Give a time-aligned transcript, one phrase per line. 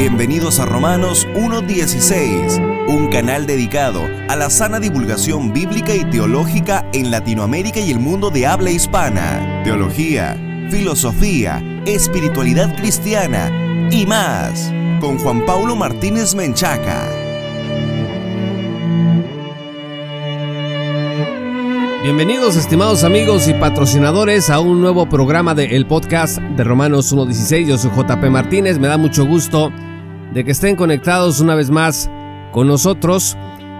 [0.00, 7.10] Bienvenidos a Romanos 1.16, un canal dedicado a la sana divulgación bíblica y teológica en
[7.10, 9.60] Latinoamérica y el mundo de habla hispana.
[9.62, 10.38] Teología,
[10.70, 13.50] filosofía, espiritualidad cristiana
[13.90, 14.72] y más.
[15.02, 17.06] Con Juan Paulo Martínez Menchaca.
[22.02, 27.66] Bienvenidos estimados amigos y patrocinadores a un nuevo programa de el podcast de Romanos 1.16.
[27.66, 29.70] Yo soy JP Martínez, me da mucho gusto
[30.32, 32.10] de que estén conectados una vez más
[32.52, 33.36] con nosotros.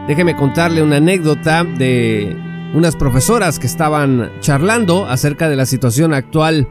[0.08, 2.36] Déjeme contarle una anécdota de
[2.74, 6.68] unas profesoras que estaban charlando acerca de la situación actual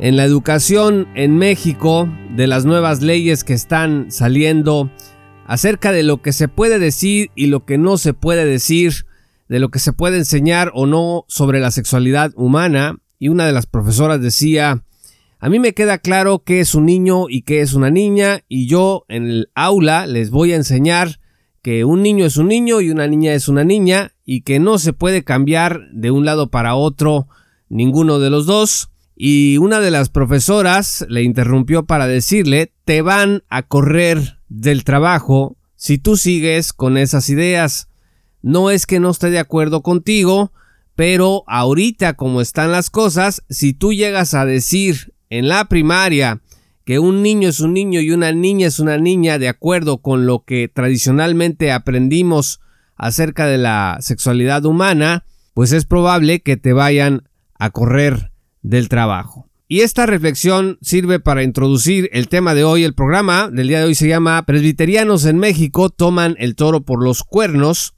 [0.00, 4.90] en la educación en México, de las nuevas leyes que están saliendo,
[5.46, 9.06] acerca de lo que se puede decir y lo que no se puede decir,
[9.48, 12.96] de lo que se puede enseñar o no sobre la sexualidad humana.
[13.18, 14.84] Y una de las profesoras decía,
[15.40, 18.66] a mí me queda claro qué es un niño y qué es una niña y
[18.66, 21.20] yo en el aula les voy a enseñar
[21.62, 24.78] que un niño es un niño y una niña es una niña y que no
[24.78, 27.28] se puede cambiar de un lado para otro
[27.68, 28.90] ninguno de los dos.
[29.14, 35.56] Y una de las profesoras le interrumpió para decirle, te van a correr del trabajo
[35.74, 37.88] si tú sigues con esas ideas.
[38.42, 40.52] No es que no esté de acuerdo contigo,
[40.94, 46.40] pero ahorita como están las cosas, si tú llegas a decir en la primaria
[46.84, 50.24] que un niño es un niño y una niña es una niña de acuerdo con
[50.24, 52.60] lo que tradicionalmente aprendimos
[52.96, 59.48] acerca de la sexualidad humana, pues es probable que te vayan a correr del trabajo.
[59.70, 62.84] Y esta reflexión sirve para introducir el tema de hoy.
[62.84, 67.04] El programa del día de hoy se llama Presbiterianos en México toman el toro por
[67.04, 67.94] los cuernos.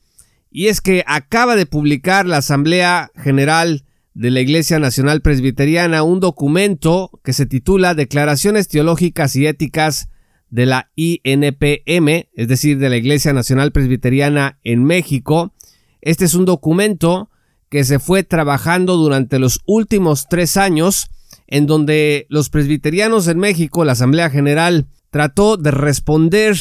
[0.50, 6.20] Y es que acaba de publicar la Asamblea General de la Iglesia Nacional Presbiteriana un
[6.20, 10.08] documento que se titula Declaraciones Teológicas y Éticas
[10.50, 15.54] de la INPM, es decir, de la Iglesia Nacional Presbiteriana en México.
[16.00, 17.30] Este es un documento
[17.68, 21.08] que se fue trabajando durante los últimos tres años,
[21.46, 26.56] en donde los presbiterianos en México, la Asamblea General, trató de responder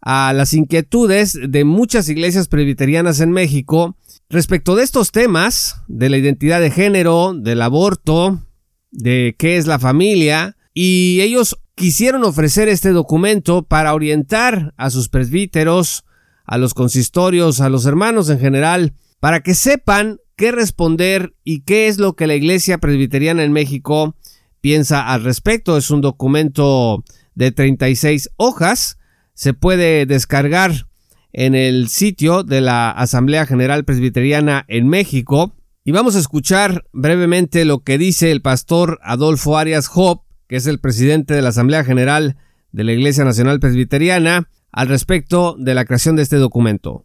[0.00, 3.96] a las inquietudes de muchas iglesias presbiterianas en México
[4.32, 8.46] Respecto de estos temas, de la identidad de género, del aborto,
[8.92, 15.08] de qué es la familia, y ellos quisieron ofrecer este documento para orientar a sus
[15.08, 16.04] presbíteros,
[16.44, 21.88] a los consistorios, a los hermanos en general, para que sepan qué responder y qué
[21.88, 24.14] es lo que la Iglesia Presbiteriana en México
[24.60, 25.76] piensa al respecto.
[25.76, 27.02] Es un documento
[27.34, 28.96] de 36 hojas,
[29.34, 30.86] se puede descargar
[31.32, 35.54] en el sitio de la Asamblea General Presbiteriana en México.
[35.84, 40.66] Y vamos a escuchar brevemente lo que dice el pastor Adolfo Arias Job, que es
[40.66, 42.36] el presidente de la Asamblea General
[42.72, 47.04] de la Iglesia Nacional Presbiteriana, al respecto de la creación de este documento.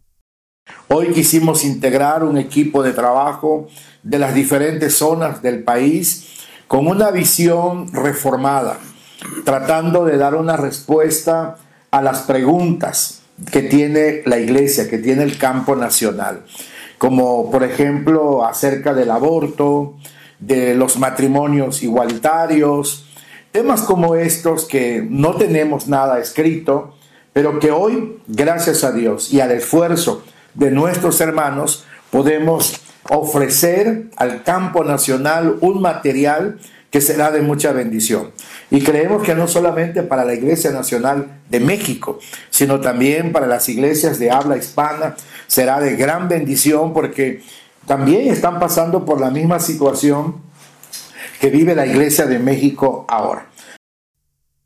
[0.88, 3.68] Hoy quisimos integrar un equipo de trabajo
[4.02, 6.26] de las diferentes zonas del país
[6.66, 8.78] con una visión reformada,
[9.44, 11.56] tratando de dar una respuesta
[11.90, 13.22] a las preguntas
[13.52, 16.44] que tiene la iglesia, que tiene el campo nacional,
[16.98, 19.96] como por ejemplo acerca del aborto,
[20.38, 23.06] de los matrimonios igualitarios,
[23.52, 26.94] temas como estos que no tenemos nada escrito,
[27.32, 30.22] pero que hoy, gracias a Dios y al esfuerzo
[30.54, 32.80] de nuestros hermanos, podemos
[33.10, 36.58] ofrecer al campo nacional un material
[36.90, 38.30] que será de mucha bendición.
[38.70, 42.18] Y creemos que no solamente para la Iglesia Nacional de México,
[42.50, 45.16] sino también para las iglesias de habla hispana
[45.46, 47.42] será de gran bendición porque
[47.86, 50.36] también están pasando por la misma situación
[51.40, 53.50] que vive la Iglesia de México ahora.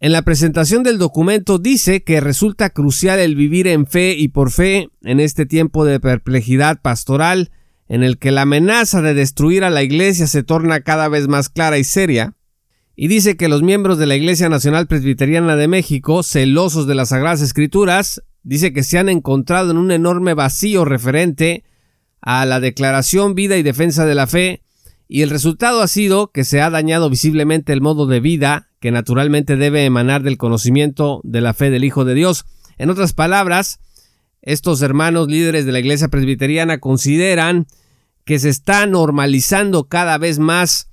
[0.02, 4.50] En la presentación del documento dice que resulta crucial el vivir en fe y por
[4.50, 7.50] fe en este tiempo de perplejidad pastoral
[7.90, 11.48] en el que la amenaza de destruir a la Iglesia se torna cada vez más
[11.48, 12.34] clara y seria,
[12.94, 17.08] y dice que los miembros de la Iglesia Nacional Presbiteriana de México, celosos de las
[17.08, 21.64] Sagradas Escrituras, dice que se han encontrado en un enorme vacío referente
[22.20, 24.62] a la declaración, vida y defensa de la fe,
[25.08, 28.92] y el resultado ha sido que se ha dañado visiblemente el modo de vida que
[28.92, 32.46] naturalmente debe emanar del conocimiento de la fe del Hijo de Dios.
[32.78, 33.80] En otras palabras,
[34.42, 37.66] estos hermanos líderes de la Iglesia Presbiteriana consideran
[38.24, 40.90] que se está normalizando cada vez más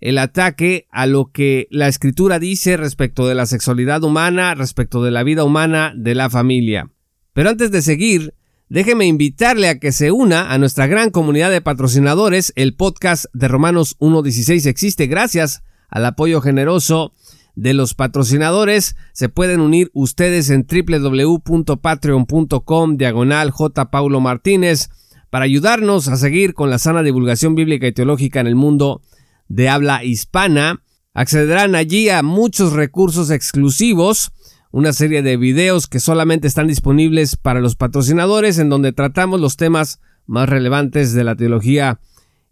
[0.00, 5.10] el ataque a lo que la escritura dice respecto de la sexualidad humana, respecto de
[5.10, 6.90] la vida humana, de la familia.
[7.32, 8.32] Pero antes de seguir,
[8.68, 12.54] déjeme invitarle a que se una a nuestra gran comunidad de patrocinadores.
[12.56, 17.12] El podcast de Romanos 1.16 existe gracias al apoyo generoso
[17.56, 18.94] de los patrocinadores.
[19.12, 23.90] Se pueden unir ustedes en www.patreon.com diagonal J.
[23.90, 24.90] Paulo Martínez
[25.30, 29.02] para ayudarnos a seguir con la sana divulgación bíblica y teológica en el mundo
[29.48, 30.82] de habla hispana.
[31.14, 34.32] Accederán allí a muchos recursos exclusivos,
[34.70, 39.56] una serie de videos que solamente están disponibles para los patrocinadores en donde tratamos los
[39.56, 42.00] temas más relevantes de la teología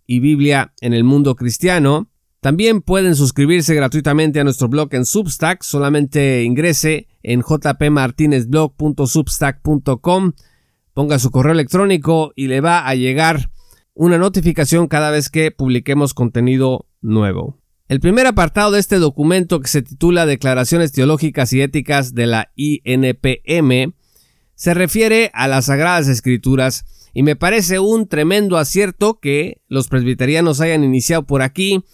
[0.07, 2.11] y Biblia en el mundo cristiano.
[2.41, 10.33] También pueden suscribirse gratuitamente a nuestro blog en Substack, solamente ingrese en jpmartinezblog.substack.com,
[10.97, 13.51] ponga su correo electrónico y le va a llegar
[13.93, 17.59] una notificación cada vez que publiquemos contenido nuevo.
[17.87, 22.51] El primer apartado de este documento que se titula Declaraciones Teológicas y Éticas de la
[22.57, 23.93] INPM
[24.55, 30.63] se refiere a las Sagradas Escrituras y me parece un tremendo acierto que los presbiterianos
[30.63, 31.85] hayan iniciado por aquí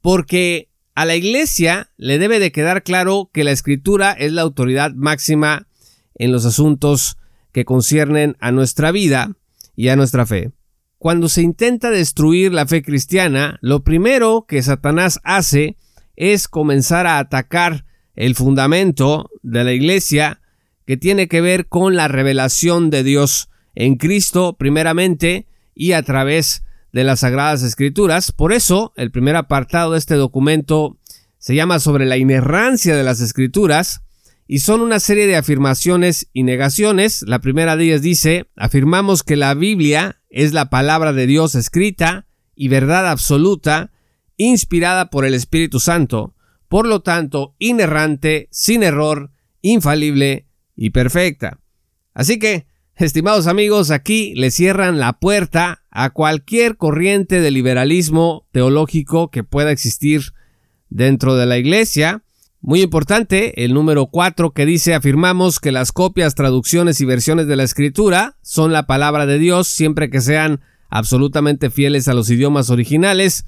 [0.00, 4.94] porque a la Iglesia le debe de quedar claro que la Escritura es la autoridad
[4.94, 5.68] máxima
[6.16, 7.18] en los asuntos
[7.52, 9.36] que conciernen a nuestra vida
[9.76, 10.52] y a nuestra fe.
[10.98, 15.76] Cuando se intenta destruir la fe cristiana, lo primero que Satanás hace
[16.16, 17.84] es comenzar a atacar
[18.16, 20.40] el fundamento de la iglesia
[20.84, 26.64] que tiene que ver con la revelación de Dios en Cristo primeramente y a través
[26.92, 28.32] de las Sagradas Escrituras.
[28.32, 30.98] Por eso, el primer apartado de este documento
[31.38, 34.02] se llama sobre la inerrancia de las Escrituras
[34.50, 37.22] y son una serie de afirmaciones y negaciones.
[37.22, 42.26] La primera de ellas dice, afirmamos que la Biblia es la palabra de Dios escrita
[42.54, 43.92] y verdad absoluta,
[44.38, 46.34] inspirada por el Espíritu Santo,
[46.66, 51.60] por lo tanto, inerrante, sin error, infalible y perfecta.
[52.14, 52.66] Así que,
[52.96, 59.72] estimados amigos, aquí le cierran la puerta a cualquier corriente de liberalismo teológico que pueda
[59.72, 60.32] existir
[60.88, 62.24] dentro de la Iglesia,
[62.68, 67.56] muy importante, el número 4 que dice afirmamos que las copias, traducciones y versiones de
[67.56, 70.60] la escritura son la palabra de Dios siempre que sean
[70.90, 73.46] absolutamente fieles a los idiomas originales.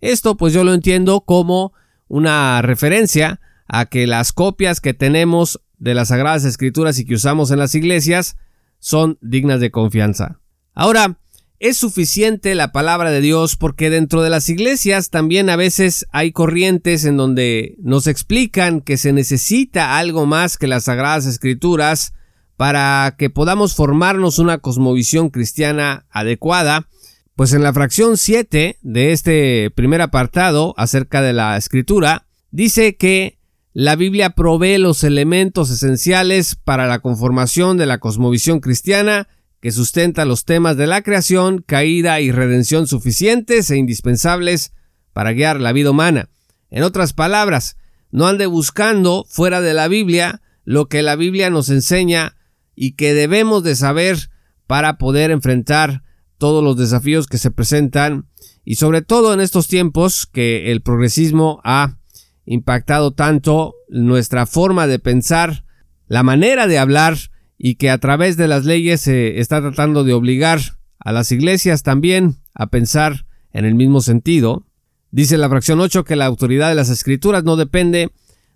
[0.00, 1.72] Esto pues yo lo entiendo como
[2.06, 7.50] una referencia a que las copias que tenemos de las sagradas escrituras y que usamos
[7.50, 8.36] en las iglesias
[8.78, 10.38] son dignas de confianza.
[10.74, 11.18] Ahora,
[11.64, 16.30] es suficiente la palabra de Dios porque dentro de las iglesias también a veces hay
[16.30, 22.12] corrientes en donde nos explican que se necesita algo más que las sagradas escrituras
[22.58, 26.86] para que podamos formarnos una cosmovisión cristiana adecuada.
[27.34, 33.38] Pues en la fracción 7 de este primer apartado acerca de la escritura dice que
[33.72, 39.28] la Biblia provee los elementos esenciales para la conformación de la cosmovisión cristiana
[39.64, 44.74] que sustenta los temas de la creación, caída y redención suficientes e indispensables
[45.14, 46.28] para guiar la vida humana.
[46.68, 47.78] En otras palabras,
[48.10, 52.36] no ande buscando fuera de la Biblia lo que la Biblia nos enseña
[52.74, 54.28] y que debemos de saber
[54.66, 56.02] para poder enfrentar
[56.36, 58.28] todos los desafíos que se presentan
[58.66, 61.96] y sobre todo en estos tiempos que el progresismo ha
[62.44, 65.64] impactado tanto nuestra forma de pensar,
[66.06, 67.16] la manera de hablar
[67.66, 70.60] y que a través de las leyes se está tratando de obligar
[70.98, 73.24] a las iglesias también a pensar
[73.54, 74.66] en el mismo sentido.
[75.10, 78.10] Dice la fracción 8 que la autoridad de las escrituras no depende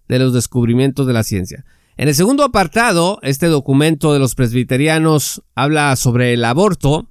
[0.08, 1.64] de los descubrimientos de la ciencia.
[1.96, 7.08] En el segundo apartado, este documento de los presbiterianos habla sobre el aborto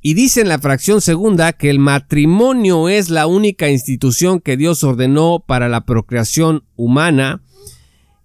[0.00, 4.84] y dice en la fracción segunda que el matrimonio es la única institución que Dios
[4.84, 7.42] ordenó para la procreación humana.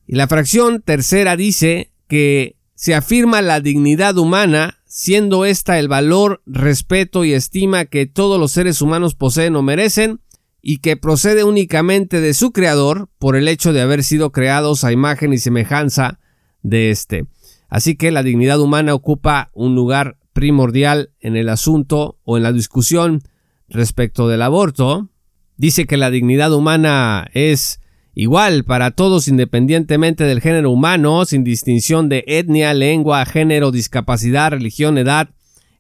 [0.06, 6.43] Y la fracción tercera dice que se afirma la dignidad humana, siendo esta el valor,
[6.46, 10.22] respeto y estima que todos los seres humanos poseen o merecen,
[10.62, 14.91] y que procede únicamente de su creador por el hecho de haber sido creados a
[14.91, 16.19] imagen y semejanza
[16.62, 17.25] de éste.
[17.67, 22.53] Así que la dignidad humana ocupa un lugar primordial en el asunto o en la
[22.53, 23.24] discusión
[23.69, 25.10] respecto del aborto.
[25.55, 27.79] Dice que la dignidad humana es
[28.20, 34.98] Igual para todos independientemente del género humano, sin distinción de etnia, lengua, género, discapacidad, religión,
[34.98, 35.30] edad,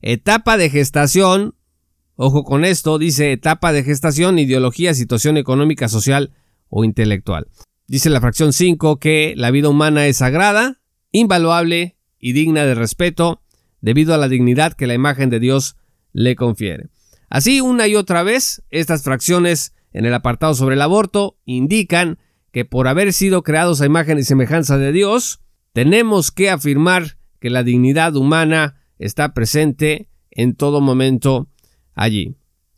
[0.03, 1.55] etapa de gestación,
[2.15, 6.31] ojo con esto, dice etapa de gestación, ideología, situación económica, social
[6.69, 7.47] o intelectual.
[7.87, 10.79] Dice la fracción 5 que la vida humana es sagrada,
[11.11, 13.41] invaluable y digna de respeto
[13.81, 15.75] debido a la dignidad que la imagen de Dios
[16.13, 16.89] le confiere.
[17.31, 22.19] Así, una y otra vez, estas fracciones en el apartado sobre el aborto indican
[22.57, 25.41] que por haber sido creados a imagen y semejanza de Dios,
[25.73, 31.51] tenemos que afirmar que la dignidad humana está presente en todo momento
[31.93, 32.35] allí.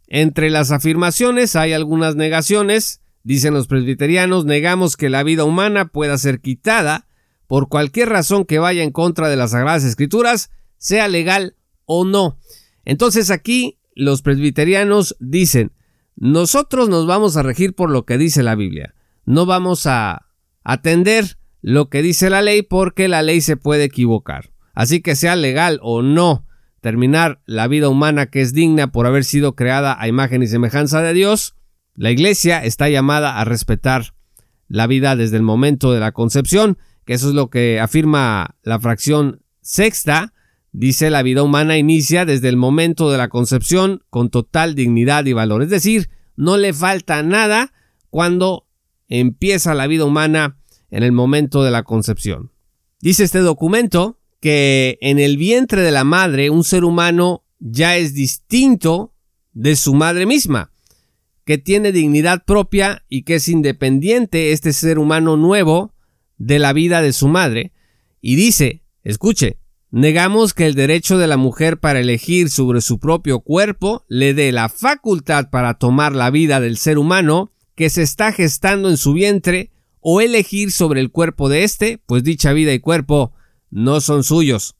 [0.08, 3.00] Entre las afirmaciones hay algunas negaciones.
[3.24, 7.08] Dicen los presbiterianos, negamos que la vida humana pueda ser quitada
[7.48, 11.56] por cualquier razón que vaya en contra de las Sagradas Escrituras, sea legal
[11.86, 12.38] o no.
[12.84, 15.72] Entonces aquí los presbiterianos dicen,
[16.18, 18.94] nosotros nos vamos a regir por lo que dice la Biblia.
[19.30, 20.26] No vamos a
[20.64, 24.50] atender lo que dice la ley porque la ley se puede equivocar.
[24.74, 26.48] Así que sea legal o no
[26.82, 31.04] terminar la vida humana que es digna por haber sido creada a imagen y semejanza
[31.04, 31.56] de Dios,
[31.94, 34.16] la Iglesia está llamada a respetar
[34.68, 38.80] la vida desde el momento de la concepción, que eso es lo que afirma la
[38.80, 40.34] fracción sexta,
[40.72, 45.34] dice la vida humana inicia desde el momento de la concepción con total dignidad y
[45.34, 47.74] valor, es decir, no le falta nada
[48.10, 48.66] cuando
[49.10, 50.58] empieza la vida humana
[50.92, 52.52] en el momento de la concepción.
[53.02, 58.14] Dice este documento que en el vientre de la madre un ser humano ya es
[58.14, 59.14] distinto
[59.54, 60.72] de su madre misma,
[61.44, 65.94] que tiene dignidad propia y que es independiente este ser humano nuevo
[66.38, 67.74] de la vida de su madre,
[68.22, 69.58] y dice, escuche,
[69.92, 74.52] negamos que el derecho de la mujer para elegir sobre su propio cuerpo le dé
[74.52, 79.14] la facultad para tomar la vida del ser humano que se está gestando en su
[79.14, 79.72] vientre
[80.02, 83.32] o elegir sobre el cuerpo de éste, pues dicha vida y cuerpo
[83.70, 84.76] no son suyos.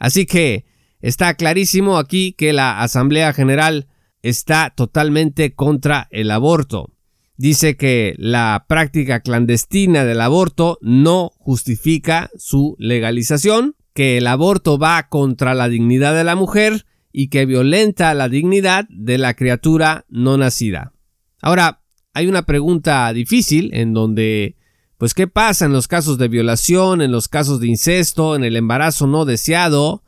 [0.00, 0.64] Así que
[1.00, 3.86] está clarísimo aquí que la Asamblea General
[4.20, 6.92] está totalmente contra el aborto.
[7.36, 15.08] Dice que la práctica clandestina del aborto no justifica su legalización, que el aborto va
[15.08, 20.36] contra la dignidad de la mujer y que violenta la dignidad de la criatura no
[20.36, 20.94] nacida.
[21.40, 21.83] Ahora,
[22.14, 24.56] hay una pregunta difícil en donde
[24.96, 28.56] pues ¿qué pasa en los casos de violación, en los casos de incesto, en el
[28.56, 30.02] embarazo no deseado,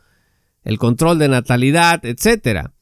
[0.63, 2.73] el control de natalidad, etcétera?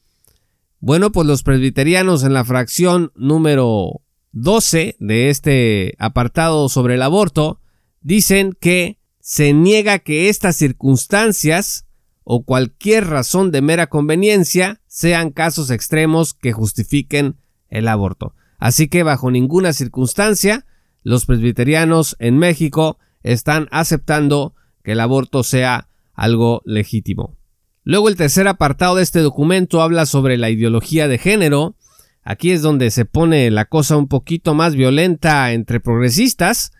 [0.79, 4.01] Bueno, pues los presbiterianos en la fracción número
[4.33, 7.59] 12 de este apartado sobre el aborto
[8.01, 11.87] dicen que se niega que estas circunstancias
[12.23, 17.37] o cualquier razón de mera conveniencia sean casos extremos que justifiquen
[17.69, 18.35] el aborto.
[18.57, 20.65] Así que bajo ninguna circunstancia
[21.03, 27.37] los presbiterianos en México están aceptando que el aborto sea algo legítimo.
[27.83, 31.75] Luego el tercer apartado de este documento habla sobre la ideología de género.
[32.23, 36.71] Aquí es donde se pone la cosa un poquito más violenta entre progresistas.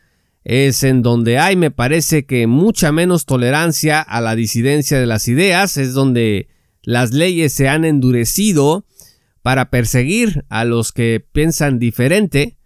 [0.44, 5.28] Es en donde hay, me parece que mucha menos tolerancia a la disidencia de las
[5.28, 5.78] ideas.
[5.78, 6.48] Es donde
[6.82, 8.86] las leyes se han endurecido
[9.46, 12.58] para perseguir a los que piensan diferente.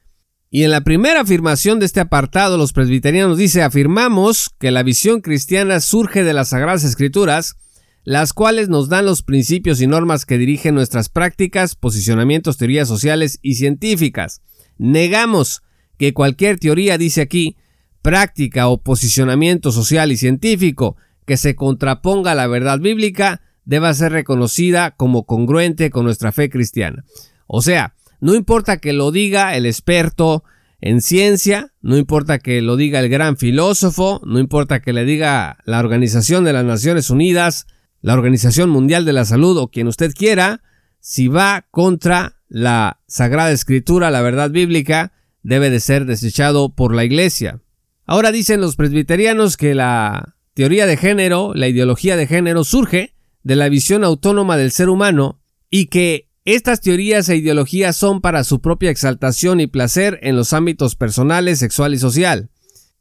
[0.49, 5.19] Y en la primera afirmación de este apartado, los presbiterianos dice, afirmamos que la visión
[5.19, 7.57] cristiana surge de las Sagradas Escrituras,
[8.05, 13.39] las cuales nos dan los principios y normas que dirigen nuestras prácticas, posicionamientos, teorías sociales
[13.41, 14.41] y científicas.
[14.77, 15.63] Negamos
[15.97, 17.57] que cualquier teoría, dice aquí,
[18.01, 20.95] práctica o posicionamiento social y científico
[21.25, 26.49] que se contraponga a la verdad bíblica deba ser reconocida como congruente con nuestra fe
[26.49, 27.05] cristiana.
[27.45, 30.43] O sea, no importa que lo diga el experto
[30.81, 35.59] en ciencia, no importa que lo diga el gran filósofo, no importa que le diga
[35.65, 37.67] la Organización de las Naciones Unidas,
[38.01, 40.63] la Organización Mundial de la Salud o quien usted quiera,
[40.99, 45.11] si va contra la Sagrada Escritura, la verdad bíblica,
[45.43, 47.61] debe de ser desechado por la Iglesia.
[48.07, 53.13] Ahora dicen los presbiterianos que la teoría de género, la ideología de género surge
[53.49, 55.39] de la visión autónoma del ser humano
[55.71, 60.53] y que estas teorías e ideologías son para su propia exaltación y placer en los
[60.53, 62.51] ámbitos personales, sexual y social.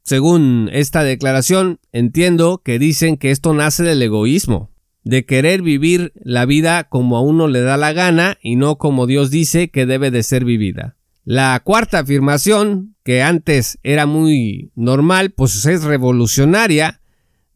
[0.01, 4.71] Según esta declaración, entiendo que dicen que esto nace del egoísmo,
[5.03, 9.05] de querer vivir la vida como a uno le da la gana y no como
[9.05, 10.95] Dios dice que debe de ser vivida.
[11.25, 16.98] La cuarta afirmación, que antes era muy normal, pues es revolucionaria,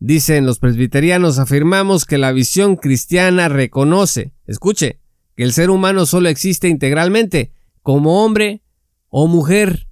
[0.03, 4.99] dicen los presbiterianos, afirmamos que la visión cristiana reconoce, escuche,
[5.37, 8.63] que el ser humano solo existe integralmente, como hombre
[9.07, 9.87] o mujer.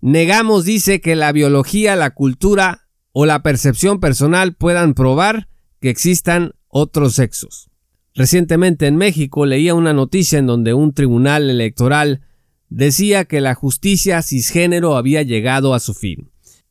[0.00, 5.48] Negamos, dice, que la biología, la cultura o la percepción personal puedan probar
[5.78, 7.68] que existan otros sexos.
[8.14, 12.22] Recientemente en México leía una noticia en donde un tribunal electoral
[12.70, 16.30] decía que la justicia cisgénero había llegado a su fin.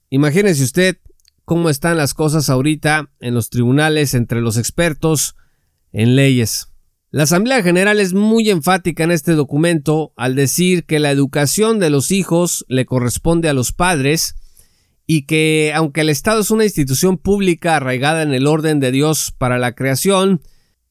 [0.10, 0.98] Imagínese usted
[1.46, 5.36] cómo están las cosas ahorita en los tribunales entre los expertos
[5.92, 6.68] en leyes.
[7.12, 11.92] La Asamblea General es muy enfática en este documento al decir que la educación de
[11.92, 14.36] los hijos le corresponde a los padres
[15.06, 19.32] y que aunque el Estado es una institución pública arraigada en el orden de Dios
[19.38, 20.42] para la creación,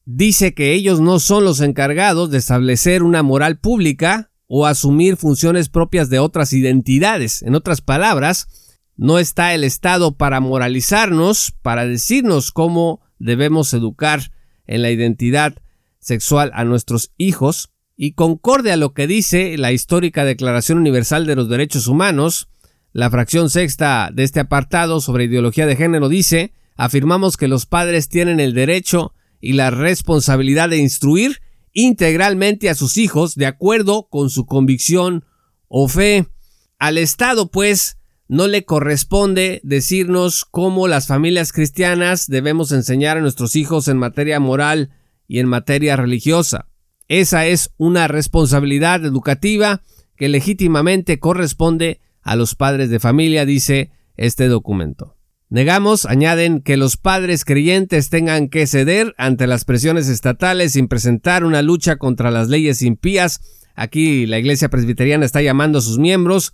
[0.05, 5.67] dice que ellos no son los encargados de establecer una moral pública o asumir funciones
[5.67, 7.41] propias de otras identidades.
[7.41, 8.47] En otras palabras,
[8.95, 14.31] no está el Estado para moralizarnos, para decirnos cómo debemos educar
[14.67, 15.55] en la identidad
[15.99, 21.35] sexual a nuestros hijos, y concorde a lo que dice la histórica Declaración Universal de
[21.35, 22.49] los Derechos Humanos,
[22.91, 28.09] la fracción sexta de este apartado sobre ideología de género dice, afirmamos que los padres
[28.09, 34.29] tienen el derecho y la responsabilidad de instruir integralmente a sus hijos de acuerdo con
[34.29, 35.25] su convicción
[35.67, 36.27] o fe.
[36.77, 37.97] Al Estado, pues,
[38.33, 44.39] no le corresponde decirnos cómo las familias cristianas debemos enseñar a nuestros hijos en materia
[44.39, 44.89] moral
[45.27, 46.65] y en materia religiosa.
[47.07, 49.83] Esa es una responsabilidad educativa
[50.15, 55.15] que legítimamente corresponde a los padres de familia, dice este documento.
[55.49, 61.43] Negamos, añaden, que los padres creyentes tengan que ceder ante las presiones estatales sin presentar
[61.43, 63.41] una lucha contra las leyes impías.
[63.75, 66.51] Aquí la Iglesia Presbiteriana está llamando a sus miembros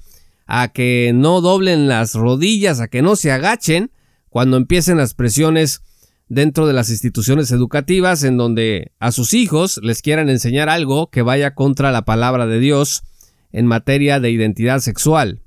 [0.52, 3.92] a que no doblen las rodillas, a que no se agachen
[4.30, 5.84] cuando empiecen las presiones
[6.28, 11.22] dentro de las instituciones educativas en donde a sus hijos les quieran enseñar algo que
[11.22, 13.04] vaya contra la palabra de Dios
[13.52, 15.44] en materia de identidad sexual.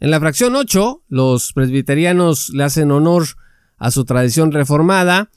[0.00, 3.26] En la fracción 8, los presbiterianos le hacen honor
[3.76, 5.30] a su tradición reformada,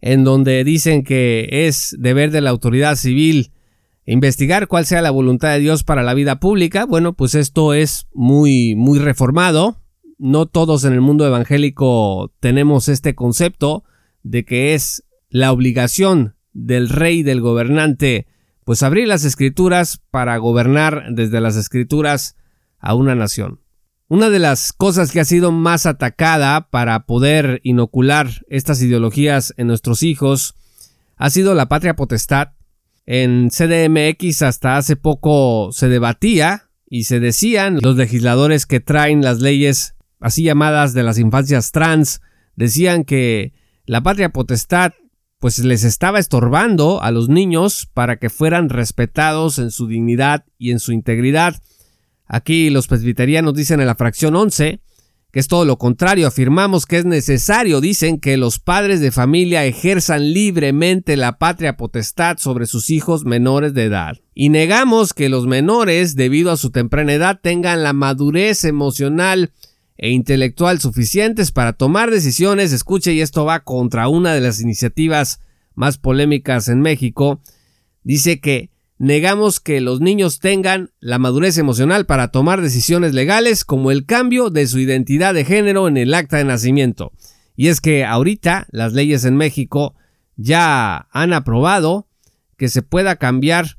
[0.00, 3.50] en donde dicen que es deber de la autoridad civil
[4.12, 6.84] investigar cuál sea la voluntad de Dios para la vida pública.
[6.84, 9.80] Bueno, pues esto es muy, muy reformado.
[10.18, 13.84] No todos en el mundo evangélico tenemos este concepto
[14.22, 18.26] de que es la obligación del rey, del gobernante,
[18.64, 22.36] pues abrir las escrituras para gobernar desde las escrituras
[22.78, 23.60] a una nación.
[24.08, 29.68] Una de las cosas que ha sido más atacada para poder inocular estas ideologías en
[29.68, 30.56] nuestros hijos
[31.16, 32.48] ha sido la patria potestad.
[33.12, 39.40] En CDMX hasta hace poco se debatía y se decían los legisladores que traen las
[39.40, 42.20] leyes así llamadas de las infancias trans,
[42.54, 43.52] decían que
[43.84, 44.92] la patria potestad
[45.40, 50.70] pues les estaba estorbando a los niños para que fueran respetados en su dignidad y
[50.70, 51.60] en su integridad.
[52.26, 54.82] Aquí los presbiterianos dicen en la fracción 11
[55.32, 59.64] que es todo lo contrario, afirmamos que es necesario, dicen, que los padres de familia
[59.64, 64.18] ejerzan libremente la patria potestad sobre sus hijos menores de edad.
[64.34, 69.52] Y negamos que los menores, debido a su temprana edad, tengan la madurez emocional
[69.96, 75.40] e intelectual suficientes para tomar decisiones, escuche, y esto va contra una de las iniciativas
[75.74, 77.40] más polémicas en México,
[78.02, 83.90] dice que negamos que los niños tengan la madurez emocional para tomar decisiones legales como
[83.90, 87.10] el cambio de su identidad de género en el acta de nacimiento.
[87.56, 89.94] Y es que ahorita las leyes en México
[90.36, 92.08] ya han aprobado
[92.58, 93.78] que se pueda cambiar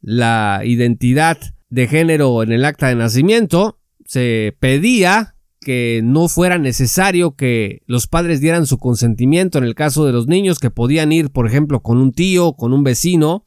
[0.00, 1.36] la identidad
[1.68, 3.78] de género en el acta de nacimiento.
[4.06, 10.06] Se pedía que no fuera necesario que los padres dieran su consentimiento en el caso
[10.06, 13.44] de los niños que podían ir, por ejemplo, con un tío, con un vecino,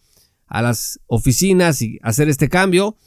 [0.47, 2.97] a las oficinas y hacer este cambio,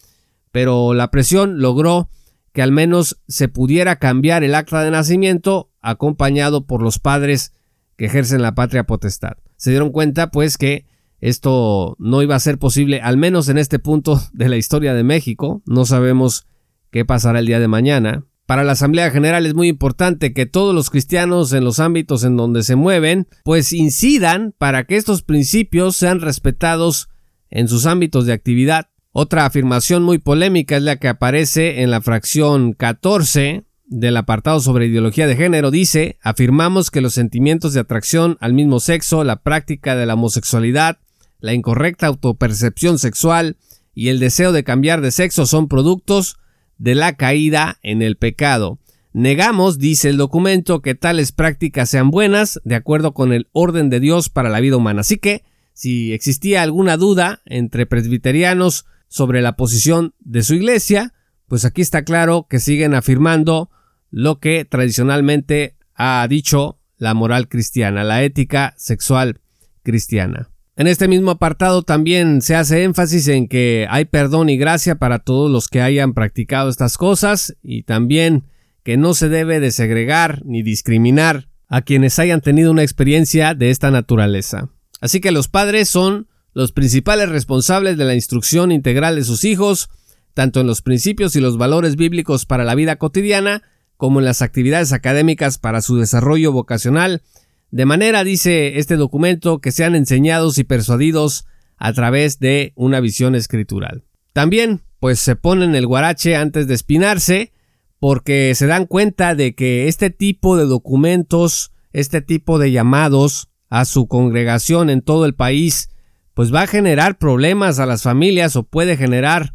[0.50, 2.10] pero la presión logró
[2.52, 7.52] que al menos se pudiera cambiar el acta de nacimiento acompañado por los padres
[7.96, 9.36] que ejercen la patria potestad.
[9.56, 10.86] Se dieron cuenta pues que
[11.20, 15.02] esto no iba a ser posible, al menos en este punto de la historia de
[15.02, 15.62] México.
[15.66, 16.46] No sabemos
[16.90, 20.74] qué pasará el día de mañana, para la Asamblea General es muy importante que todos
[20.74, 25.96] los cristianos en los ámbitos en donde se mueven, pues incidan para que estos principios
[25.96, 27.10] sean respetados
[27.50, 28.88] en sus ámbitos de actividad.
[29.12, 34.86] Otra afirmación muy polémica es la que aparece en la fracción 14 del apartado sobre
[34.86, 35.70] ideología de género.
[35.70, 40.98] Dice, afirmamos que los sentimientos de atracción al mismo sexo, la práctica de la homosexualidad,
[41.40, 43.56] la incorrecta autopercepción sexual
[43.94, 46.36] y el deseo de cambiar de sexo son productos
[46.76, 48.78] de la caída en el pecado.
[49.12, 54.00] Negamos, dice el documento, que tales prácticas sean buenas de acuerdo con el orden de
[54.00, 55.00] Dios para la vida humana.
[55.00, 55.42] Así que,
[55.78, 61.14] si existía alguna duda entre presbiterianos sobre la posición de su iglesia,
[61.46, 63.70] pues aquí está claro que siguen afirmando
[64.10, 69.40] lo que tradicionalmente ha dicho la moral cristiana, la ética sexual
[69.84, 70.50] cristiana.
[70.74, 75.20] En este mismo apartado también se hace énfasis en que hay perdón y gracia para
[75.20, 78.46] todos los que hayan practicado estas cosas y también
[78.82, 83.70] que no se debe de segregar ni discriminar a quienes hayan tenido una experiencia de
[83.70, 84.70] esta naturaleza.
[85.00, 89.90] Así que los padres son los principales responsables de la instrucción integral de sus hijos,
[90.34, 93.62] tanto en los principios y los valores bíblicos para la vida cotidiana,
[93.96, 97.22] como en las actividades académicas para su desarrollo vocacional
[97.70, 101.44] de manera, dice este documento, que sean enseñados y persuadidos
[101.76, 104.04] a través de una visión escritural.
[104.32, 107.52] También pues se ponen el guarache antes de espinarse
[108.00, 113.84] porque se dan cuenta de que este tipo de documentos, este tipo de llamados a
[113.84, 115.90] su congregación en todo el país,
[116.34, 119.54] pues va a generar problemas a las familias o puede generar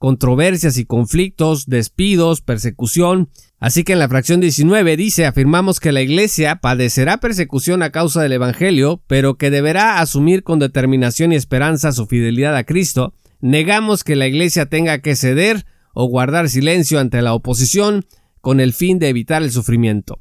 [0.00, 3.28] controversias y conflictos, despidos, persecución.
[3.58, 8.22] Así que en la fracción 19 dice, afirmamos que la Iglesia padecerá persecución a causa
[8.22, 13.12] del Evangelio, pero que deberá asumir con determinación y esperanza su fidelidad a Cristo.
[13.40, 18.06] Negamos que la Iglesia tenga que ceder o guardar silencio ante la oposición
[18.40, 20.18] con el fin de evitar el sufrimiento.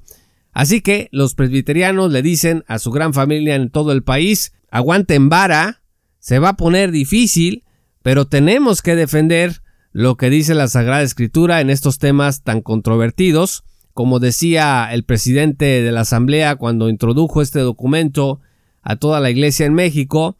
[0.51, 5.29] Así que los presbiterianos le dicen a su gran familia en todo el país, aguanten
[5.29, 5.81] vara,
[6.19, 7.63] se va a poner difícil,
[8.01, 13.63] pero tenemos que defender lo que dice la Sagrada Escritura en estos temas tan controvertidos,
[13.93, 18.39] como decía el presidente de la Asamblea cuando introdujo este documento
[18.81, 20.37] a toda la Iglesia en México,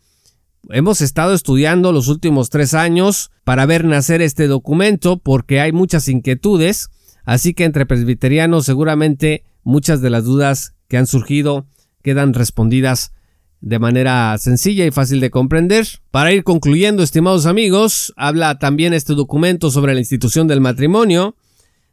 [0.68, 6.08] Hemos estado estudiando los últimos tres años para ver nacer este documento porque hay muchas
[6.10, 6.90] inquietudes,
[7.24, 11.68] así que entre presbiterianos seguramente muchas de las dudas que han surgido
[12.02, 13.14] quedan respondidas
[13.62, 15.86] de manera sencilla y fácil de comprender.
[16.12, 21.36] Para ir concluyendo, estimados amigos, habla también este documento sobre la institución del matrimonio.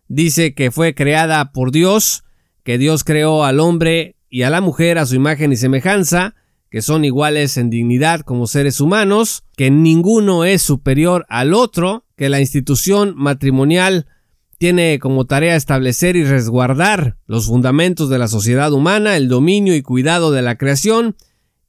[0.09, 2.25] Dice que fue creada por Dios,
[2.63, 6.35] que Dios creó al hombre y a la mujer a su imagen y semejanza,
[6.71, 12.29] que son iguales en dignidad como seres humanos, que ninguno es superior al otro, que
[12.29, 14.07] la institución matrimonial
[14.59, 19.83] tiene como tarea establecer y resguardar los fundamentos de la sociedad humana, el dominio y
[19.83, 21.17] cuidado de la creación,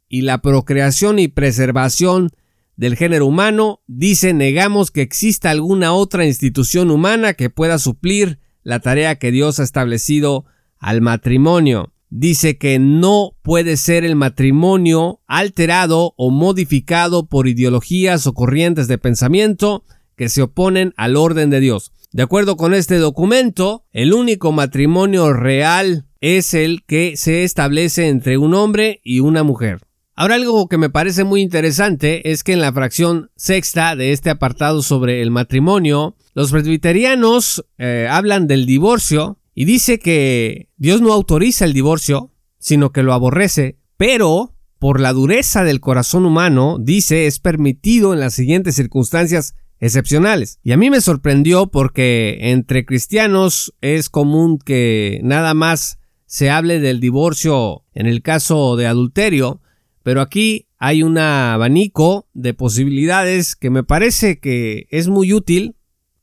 [0.09, 2.29] y la procreación y preservación
[2.77, 8.79] del género humano, dice negamos que exista alguna otra institución humana que pueda suplir la
[8.79, 10.45] tarea que Dios ha establecido
[10.79, 18.33] al matrimonio dice que no puede ser el matrimonio alterado o modificado por ideologías o
[18.33, 19.83] corrientes de pensamiento
[20.15, 21.91] que se oponen al orden de Dios.
[22.11, 28.37] De acuerdo con este documento, el único matrimonio real es el que se establece entre
[28.37, 29.81] un hombre y una mujer.
[30.15, 34.29] Ahora algo que me parece muy interesante es que en la fracción sexta de este
[34.29, 41.13] apartado sobre el matrimonio, los presbiterianos eh, hablan del divorcio y dice que Dios no
[41.13, 47.27] autoriza el divorcio, sino que lo aborrece, pero por la dureza del corazón humano, dice,
[47.27, 50.59] es permitido en las siguientes circunstancias excepcionales.
[50.63, 56.79] Y a mí me sorprendió porque entre cristianos es común que nada más se hable
[56.79, 59.61] del divorcio en el caso de adulterio,
[60.03, 65.75] pero aquí hay un abanico de posibilidades que me parece que es muy útil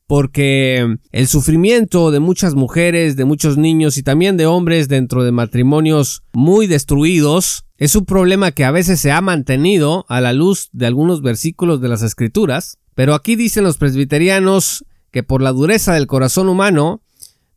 [0.06, 5.32] porque el sufrimiento de muchas mujeres, de muchos niños y también de hombres dentro de
[5.32, 10.68] matrimonios muy destruidos es un problema que a veces se ha mantenido a la luz
[10.72, 15.94] de algunos versículos de las escrituras, pero aquí dicen los presbiterianos que por la dureza
[15.94, 17.02] del corazón humano,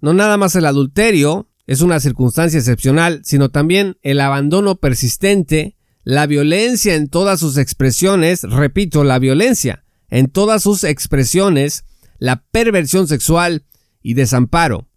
[0.02, 6.26] no nada más el adulterio es una circunstancia excepcional, sino también el abandono persistente, la
[6.26, 11.84] violencia en todas sus expresiones, repito, la violencia en todas sus expresiones,
[12.18, 13.66] la perversión sexual
[14.02, 14.88] y desamparo.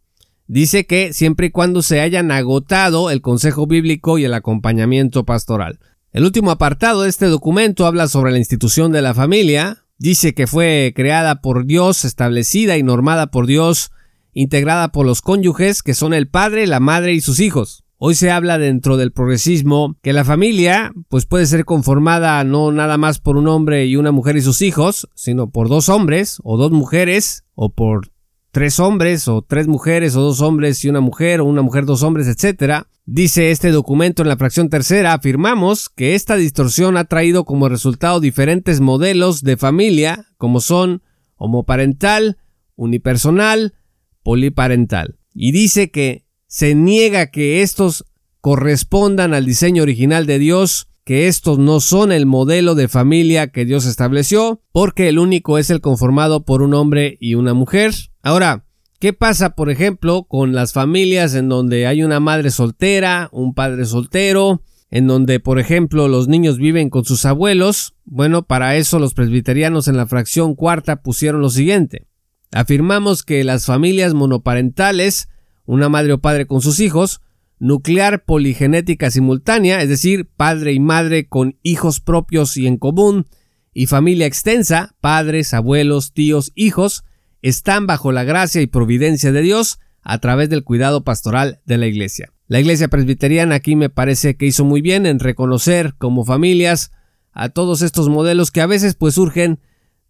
[0.52, 5.78] Dice que siempre y cuando se hayan agotado el consejo bíblico y el acompañamiento pastoral.
[6.10, 9.84] El último apartado de este documento habla sobre la institución de la familia.
[9.96, 13.92] Dice que fue creada por Dios, establecida y normada por Dios,
[14.32, 17.84] integrada por los cónyuges que son el padre, la madre y sus hijos.
[17.98, 22.98] Hoy se habla dentro del progresismo que la familia pues puede ser conformada no nada
[22.98, 26.56] más por un hombre y una mujer y sus hijos, sino por dos hombres o
[26.56, 28.10] dos mujeres o por
[28.50, 32.02] tres hombres o tres mujeres o dos hombres y una mujer o una mujer dos
[32.02, 32.84] hombres, etc.
[33.06, 38.20] Dice este documento en la fracción tercera, afirmamos que esta distorsión ha traído como resultado
[38.20, 41.02] diferentes modelos de familia como son
[41.36, 42.38] homoparental,
[42.76, 43.74] unipersonal,
[44.22, 45.18] poliparental.
[45.34, 48.04] Y dice que se niega que estos
[48.40, 53.64] correspondan al diseño original de Dios, que estos no son el modelo de familia que
[53.64, 57.94] Dios estableció, porque el único es el conformado por un hombre y una mujer.
[58.22, 58.64] Ahora,
[58.98, 63.84] ¿qué pasa, por ejemplo, con las familias en donde hay una madre soltera, un padre
[63.84, 67.94] soltero, en donde, por ejemplo, los niños viven con sus abuelos?
[68.04, 72.06] Bueno, para eso los presbiterianos en la fracción cuarta pusieron lo siguiente.
[72.52, 75.28] Afirmamos que las familias monoparentales
[75.70, 77.20] una madre o padre con sus hijos,
[77.60, 83.28] nuclear poligenética simultánea, es decir, padre y madre con hijos propios y en común,
[83.72, 87.04] y familia extensa, padres, abuelos, tíos, hijos,
[87.42, 91.86] están bajo la gracia y providencia de Dios a través del cuidado pastoral de la
[91.86, 92.32] Iglesia.
[92.48, 96.92] La Iglesia presbiteriana aquí me parece que hizo muy bien en reconocer como familias
[97.32, 99.60] a todos estos modelos que a veces pues surgen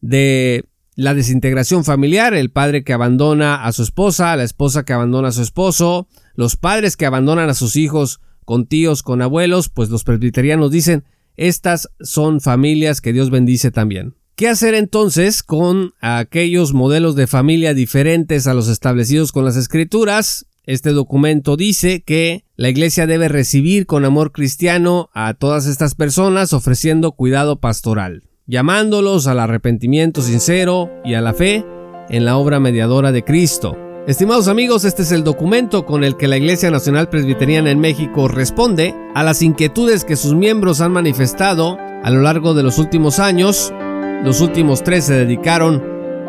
[0.01, 0.65] de
[0.95, 5.33] la desintegración familiar, el padre que abandona a su esposa, la esposa que abandona a
[5.33, 10.05] su esposo, los padres que abandonan a sus hijos con tíos, con abuelos, pues los
[10.05, 11.05] presbiterianos dicen,
[11.37, 14.15] estas son familias que Dios bendice también.
[14.41, 20.47] ¿Qué hacer entonces con aquellos modelos de familia diferentes a los establecidos con las escrituras?
[20.65, 26.55] Este documento dice que la iglesia debe recibir con amor cristiano a todas estas personas
[26.55, 31.63] ofreciendo cuidado pastoral, llamándolos al arrepentimiento sincero y a la fe
[32.09, 33.77] en la obra mediadora de Cristo.
[34.07, 38.27] Estimados amigos, este es el documento con el que la Iglesia Nacional Presbiteriana en México
[38.27, 43.19] responde a las inquietudes que sus miembros han manifestado a lo largo de los últimos
[43.19, 43.75] años.
[44.25, 45.83] Los últimos tres se dedicaron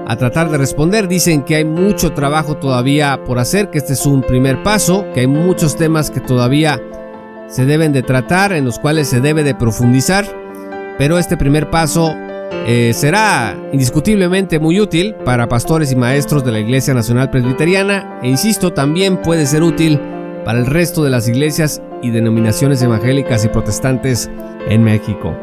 [0.07, 1.07] a tratar de responder.
[1.07, 5.21] Dicen que hay mucho trabajo todavía por hacer, que este es un primer paso, que
[5.21, 6.81] hay muchos temas que todavía
[7.47, 10.25] se deben de tratar, en los cuales se debe de profundizar,
[10.97, 12.15] pero este primer paso
[12.65, 18.29] eh, será indiscutiblemente muy útil para pastores y maestros de la Iglesia Nacional Presbiteriana e
[18.29, 19.99] insisto, también puede ser útil
[20.45, 24.29] para el resto de las iglesias y denominaciones evangélicas y protestantes
[24.69, 25.35] en México.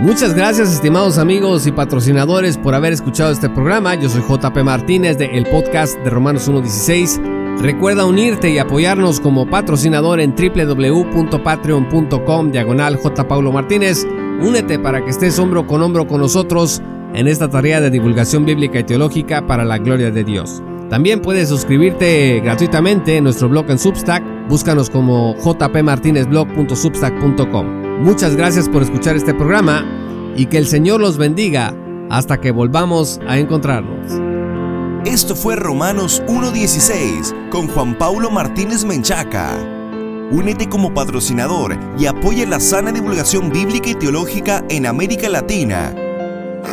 [0.00, 3.94] Muchas gracias estimados amigos y patrocinadores por haber escuchado este programa.
[3.94, 7.60] Yo soy JP Martínez de el podcast de Romanos 1.16.
[7.60, 12.98] Recuerda unirte y apoyarnos como patrocinador en www.patreon.com diagonal.
[13.28, 14.04] Paulo Martínez.
[14.42, 16.82] Únete para que estés hombro con hombro con nosotros
[17.14, 20.60] en esta tarea de divulgación bíblica y teológica para la gloria de Dios.
[20.90, 24.22] También puedes suscribirte gratuitamente en nuestro blog en Substack.
[24.48, 27.83] Búscanos como jpmartinezblog.substack.com.
[28.00, 29.84] Muchas gracias por escuchar este programa
[30.36, 31.74] y que el Señor los bendiga
[32.10, 34.12] hasta que volvamos a encontrarnos.
[35.06, 39.54] Esto fue Romanos 1.16 con Juan Paulo Martínez Menchaca.
[40.30, 45.94] Únete como patrocinador y apoya la sana divulgación bíblica y teológica en América Latina.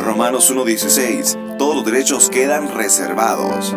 [0.04, 1.56] Romanos 1.16.
[1.56, 3.74] Todos los derechos quedan reservados.